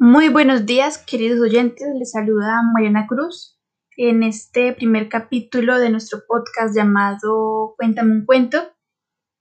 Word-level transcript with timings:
Muy 0.00 0.28
buenos 0.28 0.64
días, 0.64 0.96
queridos 0.96 1.40
oyentes. 1.40 1.88
Les 1.98 2.12
saluda 2.12 2.62
Mariana 2.72 3.08
Cruz 3.08 3.58
en 3.96 4.22
este 4.22 4.72
primer 4.72 5.08
capítulo 5.08 5.76
de 5.80 5.90
nuestro 5.90 6.20
podcast 6.28 6.72
llamado 6.72 7.74
Cuéntame 7.76 8.12
un 8.12 8.24
cuento. 8.24 8.58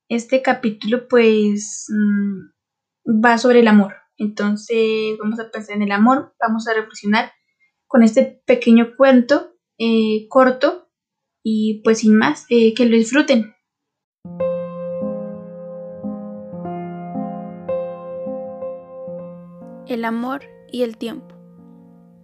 Este 0.10 0.42
capítulo 0.42 1.08
pues 1.08 1.86
mm, 1.90 3.24
va 3.24 3.38
sobre 3.38 3.60
el 3.60 3.68
amor. 3.68 3.98
Entonces 4.18 5.16
vamos 5.20 5.40
a 5.40 5.52
pensar 5.52 5.76
en 5.76 5.84
el 5.84 5.92
amor, 5.92 6.34
vamos 6.42 6.68
a 6.68 6.74
reflexionar 6.74 7.32
con 7.86 8.02
este 8.02 8.42
pequeño 8.48 8.96
cuento 8.98 9.54
eh, 9.78 10.26
corto 10.28 10.90
y 11.44 11.84
pues 11.84 12.00
sin 12.00 12.18
más, 12.18 12.48
eh, 12.50 12.74
que 12.74 12.88
lo 12.88 12.98
disfruten. 12.98 13.54
El 19.88 20.04
amor 20.04 20.42
y 20.70 20.82
el 20.82 20.98
tiempo. 20.98 21.34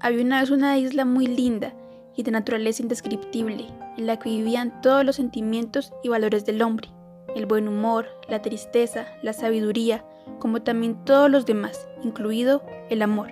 Había 0.01 0.25
una 0.25 0.41
vez 0.41 0.49
una 0.49 0.77
isla 0.77 1.05
muy 1.05 1.27
linda 1.27 1.73
y 2.13 2.23
de 2.23 2.31
naturaleza 2.31 2.83
indescriptible, 2.83 3.67
en 3.97 4.05
la 4.05 4.19
que 4.19 4.31
vivían 4.31 4.81
todos 4.81 5.05
los 5.05 5.15
sentimientos 5.15 5.93
y 6.03 6.09
valores 6.09 6.45
del 6.45 6.61
hombre, 6.61 6.89
el 7.37 7.45
buen 7.45 7.69
humor, 7.69 8.07
la 8.27 8.41
tristeza, 8.41 9.05
la 9.21 9.31
sabiduría, 9.31 10.03
como 10.39 10.61
también 10.61 11.05
todos 11.05 11.31
los 11.31 11.45
demás, 11.45 11.87
incluido 12.03 12.63
el 12.89 13.01
amor. 13.01 13.29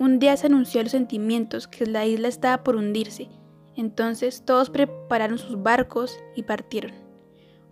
Un 0.00 0.18
día 0.18 0.36
se 0.36 0.48
anunció 0.48 0.80
a 0.80 0.82
los 0.82 0.92
sentimientos 0.92 1.68
que 1.68 1.86
la 1.86 2.04
isla 2.04 2.26
estaba 2.26 2.64
por 2.64 2.74
hundirse, 2.74 3.28
entonces 3.76 4.42
todos 4.44 4.70
prepararon 4.70 5.38
sus 5.38 5.62
barcos 5.62 6.18
y 6.34 6.42
partieron. 6.42 6.96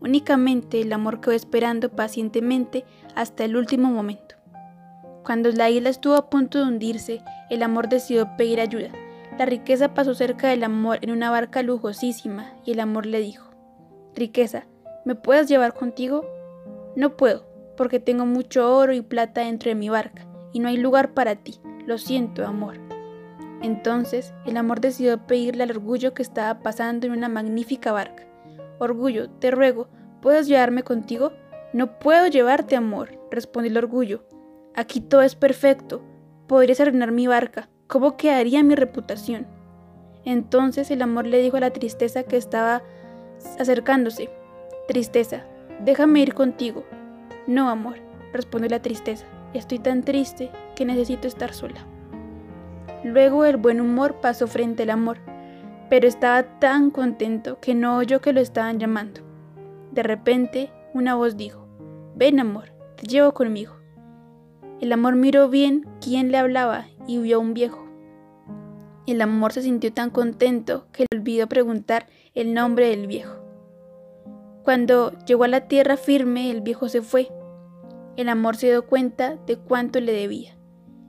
Únicamente 0.01 0.81
el 0.81 0.93
amor 0.93 1.21
quedó 1.21 1.33
esperando 1.33 1.89
pacientemente 1.89 2.85
hasta 3.17 3.45
el 3.45 3.57
último 3.57 3.91
momento. 3.91 4.37
Cuando 5.25 5.51
la 5.53 5.71
isla 5.71 5.89
estuvo 5.89 6.17
a 6.17 6.29
punto 6.29 6.59
de 6.59 6.65
hundirse, 6.65 7.23
el 7.49 7.63
amor 7.63 7.89
decidió 7.89 8.37
pedir 8.37 8.61
ayuda. 8.61 8.91
La 9.39 9.47
riqueza 9.47 9.95
pasó 9.95 10.15
cerca 10.15 10.49
del 10.49 10.63
amor 10.63 10.99
en 11.01 11.11
una 11.11 11.31
barca 11.31 11.63
lujosísima 11.63 12.53
y 12.65 12.73
el 12.73 12.81
amor 12.81 13.07
le 13.07 13.21
dijo, 13.21 13.51
Riqueza, 14.15 14.67
¿me 15.07 15.15
puedes 15.15 15.49
llevar 15.49 15.73
contigo? 15.73 16.27
No 16.95 17.17
puedo, 17.17 17.47
porque 17.77 18.01
tengo 18.01 18.27
mucho 18.27 18.77
oro 18.77 18.93
y 18.93 19.01
plata 19.01 19.41
dentro 19.41 19.71
de 19.71 19.75
mi 19.75 19.89
barca, 19.89 20.27
y 20.53 20.61
no 20.61 20.69
hay 20.69 20.77
lugar 20.77 21.15
para 21.15 21.37
ti. 21.37 21.59
Lo 21.87 21.97
siento, 21.97 22.47
amor. 22.47 22.79
Entonces 23.63 24.35
el 24.45 24.59
amor 24.59 24.81
decidió 24.81 25.27
pedirle 25.27 25.63
al 25.63 25.71
orgullo 25.71 26.13
que 26.13 26.23
estaba 26.23 26.61
pasando 26.61 27.07
en 27.07 27.13
una 27.15 27.31
magnífica 27.31 27.93
barca. 27.93 28.25
Orgullo, 28.79 29.31
te 29.31 29.51
ruego, 29.51 29.89
¿puedes 30.21 30.47
llevarme 30.47 30.83
contigo? 30.83 31.33
No 31.73 31.99
puedo 31.99 32.27
llevarte, 32.27 32.77
amor, 32.77 33.19
respondió 33.31 33.71
el 33.71 33.79
orgullo. 33.79 34.23
Aquí 34.77 35.01
todo 35.01 35.23
es 35.23 35.37
perfecto. 35.37 36.03
Podrías 36.49 36.81
arruinar 36.81 37.13
mi 37.13 37.27
barca. 37.27 37.69
¿Cómo 37.87 38.17
quedaría 38.17 38.63
mi 38.65 38.75
reputación? 38.75 39.47
Entonces 40.25 40.91
el 40.91 41.03
amor 41.03 41.27
le 41.27 41.41
dijo 41.41 41.57
a 41.57 41.61
la 41.61 41.73
tristeza 41.73 42.25
que 42.25 42.37
estaba 42.37 42.83
acercándose. 43.59 44.31
Tristeza, 44.89 45.45
déjame 45.81 46.21
ir 46.21 46.35
contigo. 46.35 46.85
No, 47.47 47.69
amor, 47.69 47.97
respondió 48.33 48.69
la 48.69 48.83
tristeza. 48.83 49.27
Estoy 49.53 49.79
tan 49.79 50.03
triste 50.03 50.51
que 50.75 50.85
necesito 50.85 51.29
estar 51.29 51.53
sola. 51.53 51.87
Luego 53.05 53.45
el 53.45 53.59
buen 53.59 53.81
humor 53.81 54.17
pasó 54.21 54.49
frente 54.49 54.83
al 54.83 54.91
amor, 54.91 55.19
pero 55.89 56.09
estaba 56.09 56.43
tan 56.59 56.91
contento 56.91 57.61
que 57.61 57.75
no 57.75 57.97
oyó 57.99 58.21
que 58.21 58.33
lo 58.33 58.41
estaban 58.41 58.81
llamando. 58.81 59.21
De 59.93 60.03
repente, 60.03 60.73
una 60.95 61.15
voz 61.15 61.37
dijo, 61.37 61.69
Ven 62.17 62.41
amor, 62.41 62.73
te 62.97 63.07
llevo 63.07 63.35
conmigo. 63.35 63.84
El 64.85 64.93
amor 64.93 65.17
miró 65.17 65.49
bien 65.49 65.89
quién 65.99 66.31
le 66.31 66.37
hablaba 66.37 66.89
y 67.07 67.17
vio 67.17 67.39
a 67.39 67.41
un 67.41 67.55
viejo. 67.55 67.89
El 69.07 69.23
amor 69.23 69.55
se 69.55 69.63
sintió 69.63 69.91
tan 69.95 70.11
contento 70.11 70.89
que 70.93 71.07
le 71.11 71.19
olvidó 71.19 71.47
preguntar 71.47 72.07
el 72.35 72.53
nombre 72.53 72.91
del 72.91 73.07
viejo. 73.07 73.35
Cuando 74.63 75.19
llegó 75.25 75.45
a 75.45 75.49
la 75.49 75.69
tierra 75.69 75.97
firme, 75.97 76.51
el 76.51 76.61
viejo 76.61 76.91
se 76.91 77.01
fue. 77.01 77.31
El 78.19 78.29
amor 78.29 78.57
se 78.57 78.67
dio 78.67 78.85
cuenta 78.85 79.39
de 79.47 79.57
cuánto 79.57 80.01
le 80.01 80.13
debía 80.13 80.55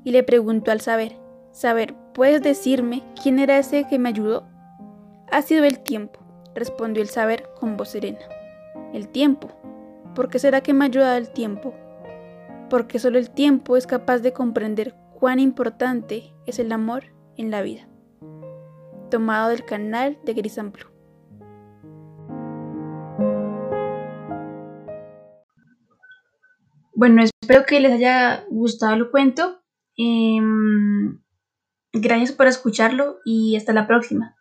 y 0.05 0.11
le 0.11 0.23
preguntó 0.23 0.71
al 0.71 0.79
saber, 0.79 1.17
Saber, 1.51 1.95
¿puedes 2.13 2.41
decirme 2.41 3.03
quién 3.21 3.39
era 3.39 3.57
ese 3.57 3.85
que 3.89 3.99
me 3.99 4.07
ayudó? 4.07 4.47
Ha 5.33 5.41
sido 5.41 5.65
el 5.65 5.79
tiempo, 5.79 6.21
respondió 6.53 7.03
el 7.03 7.09
saber 7.09 7.49
con 7.59 7.75
voz 7.75 7.89
serena. 7.89 8.19
El 8.93 9.09
tiempo. 9.09 9.49
¿Por 10.15 10.29
qué 10.29 10.39
será 10.39 10.61
que 10.61 10.71
me 10.71 10.85
ha 10.85 10.87
ayudado 10.87 11.17
el 11.17 11.29
tiempo? 11.29 11.73
Porque 12.69 12.99
solo 12.99 13.17
el 13.17 13.29
tiempo 13.29 13.77
es 13.77 13.87
capaz 13.87 14.19
de 14.19 14.33
comprender 14.33 14.95
cuán 15.19 15.39
importante 15.39 16.33
es 16.45 16.59
el 16.59 16.71
amor 16.71 17.05
en 17.37 17.51
la 17.51 17.61
vida. 17.61 17.87
Tomado 19.09 19.49
del 19.49 19.65
canal 19.65 20.17
de 20.23 20.33
Gris 20.33 20.55
Blue. 20.57 20.91
Bueno, 26.93 27.23
espero 27.23 27.65
que 27.65 27.79
les 27.81 27.91
haya 27.91 28.45
gustado 28.49 28.93
el 28.95 29.11
cuento. 29.11 29.61
Em, 29.97 31.21
gracias 31.93 32.31
por 32.31 32.47
escucharlo 32.47 33.17
y 33.25 33.55
hasta 33.57 33.73
la 33.73 33.85
próxima. 33.85 34.34